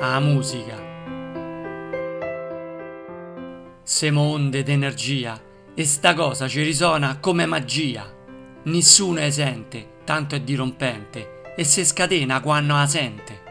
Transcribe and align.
a 0.00 0.20
musica. 0.20 0.92
Semo 3.82 4.22
onde 4.22 4.62
d'energia 4.62 5.40
e 5.74 5.84
sta 5.84 6.14
cosa 6.14 6.48
ci 6.48 6.62
risona 6.62 7.18
come 7.18 7.46
magia. 7.46 8.12
Nessuno 8.64 9.20
è 9.20 9.24
esente, 9.24 9.98
tanto 10.04 10.34
è 10.34 10.40
dirompente, 10.40 11.42
e 11.56 11.64
se 11.64 11.84
scatena 11.84 12.40
quando 12.40 12.74
la 12.74 12.86
sente. 12.86 13.42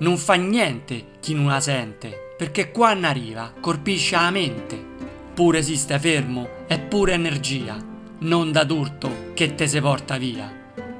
Non 0.00 0.16
fa 0.16 0.34
niente 0.34 1.18
chi 1.20 1.34
non 1.34 1.46
la 1.46 1.60
sente, 1.60 2.34
perché 2.36 2.70
quando 2.70 3.06
arriva 3.06 3.52
colpisce 3.60 4.16
la 4.16 4.30
mente. 4.30 4.88
Pure 5.34 5.62
si 5.62 5.76
sta 5.76 5.98
fermo, 5.98 6.66
è 6.66 6.78
pure 6.80 7.12
energia, 7.12 7.76
non 8.20 8.52
da 8.52 8.64
d'urto 8.64 9.32
che 9.34 9.54
te 9.54 9.66
se 9.66 9.80
porta 9.80 10.16
via. 10.16 10.58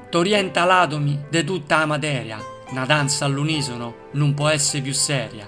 T'orienta 0.09 0.65
l'atomi 0.65 1.25
de 1.29 1.43
tutta 1.43 1.77
la 1.79 1.85
materia, 1.85 2.37
una 2.71 2.85
danza 2.85 3.25
all'unisono 3.25 4.07
non 4.11 4.33
può 4.33 4.47
essere 4.47 4.81
più 4.81 4.93
seria. 4.93 5.47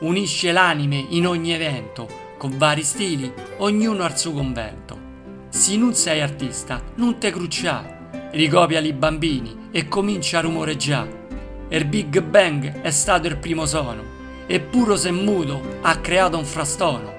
Unisce 0.00 0.50
l'anime 0.50 0.96
in 1.10 1.26
ogni 1.26 1.52
evento, 1.52 2.08
con 2.38 2.56
vari 2.56 2.82
stili, 2.82 3.30
ognuno 3.58 4.02
al 4.02 4.18
suo 4.18 4.32
convento. 4.32 4.98
Se 5.50 5.76
non 5.76 5.94
sei 5.94 6.22
artista, 6.22 6.82
non 6.96 7.18
te 7.18 7.30
cruccià, 7.30 8.28
ricopiali 8.32 8.88
i 8.88 8.92
bambini 8.94 9.68
e 9.70 9.88
comincia 9.88 10.38
a 10.38 10.40
rumoreggiare. 10.40 11.66
Il 11.68 11.84
Big 11.84 12.22
Bang 12.22 12.80
è 12.80 12.90
stato 12.90 13.26
il 13.26 13.36
primo 13.36 13.66
suono, 13.66 14.02
e 14.46 14.60
puro 14.60 14.96
se 14.96 15.10
muto 15.10 15.78
ha 15.82 15.96
creato 15.98 16.38
un 16.38 16.44
frastono. 16.44 17.12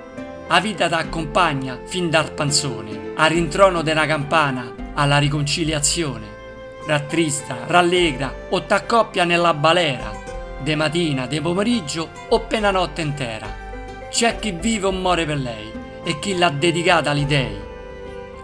La 0.48 0.60
vita 0.60 0.90
t'accompagna 0.90 1.82
fin 1.86 2.10
dal 2.10 2.32
panzone, 2.32 3.14
al 3.16 3.30
rintrono 3.30 3.84
della 3.84 4.06
campana, 4.08 4.74
alla 4.96 5.18
riconciliazione. 5.20 6.35
Rattrista, 6.88 7.66
rallegra 7.66 8.32
o 8.50 8.64
t'accoppia 8.64 9.24
nella 9.24 9.56
balera, 9.56 10.12
de 10.62 10.76
mattina, 10.76 11.26
de 11.26 11.42
pomeriggio 11.42 12.10
o 12.30 12.42
pena 12.42 12.70
notte 12.70 13.02
intera. 13.02 13.48
C'è 14.12 14.38
chi 14.38 14.52
vive 14.52 14.86
o 14.86 14.92
muore 14.92 15.26
per 15.26 15.38
lei 15.38 15.72
e 16.04 16.20
chi 16.20 16.38
l'ha 16.38 16.50
dedicata 16.50 17.10
agli 17.10 17.26
dei. 17.26 17.58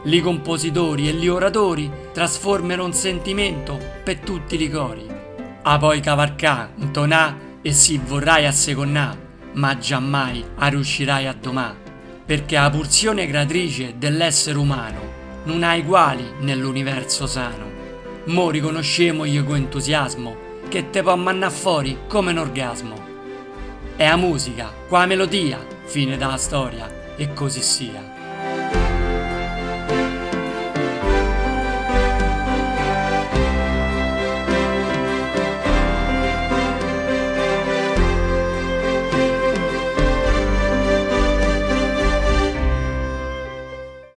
Li 0.06 0.22
compositori 0.22 1.08
e 1.08 1.14
gli 1.14 1.28
oratori 1.28 1.92
trasformano 2.12 2.84
un 2.84 2.94
sentimento 2.94 3.80
per 4.04 4.18
tutti 4.18 4.60
i 4.60 4.70
cori. 4.70 5.06
A 5.62 5.78
poi 5.78 6.00
cavarcà, 6.00 6.72
intonà 6.78 7.38
e 7.62 7.72
si 7.72 8.02
vorrai 8.04 8.48
asseconnà, 8.48 9.16
ma 9.54 9.78
giammai 9.78 10.44
a 10.56 10.68
riuscirai 10.68 11.28
a 11.28 11.36
domà, 11.40 11.76
perché 12.26 12.56
la 12.56 12.72
pulsione 12.72 13.28
creatrice 13.28 13.94
dell'essere 13.98 14.58
umano 14.58 15.20
non 15.44 15.62
ha 15.62 15.76
uguali 15.76 16.26
nell'universo 16.40 17.28
sano. 17.28 17.81
Mo 18.26 18.52
riconoscemo 18.52 19.26
io 19.26 19.44
con 19.44 19.56
entusiasmo 19.56 20.50
che 20.68 20.92
te 20.92 21.02
può 21.02 21.16
mannà 21.16 21.50
fuori 21.50 22.02
come 22.08 22.32
un 22.32 22.38
orgasmo. 22.38 22.96
È 23.96 24.08
la 24.08 24.16
musica, 24.16 24.72
qua 24.88 25.00
la 25.00 25.06
melodia, 25.08 25.60
fine 25.86 26.18
della 26.18 26.38
storia, 26.38 27.16
e 27.16 27.34
così 27.34 27.62
sia. 27.62 28.21